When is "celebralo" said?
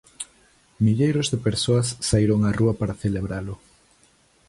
3.03-3.55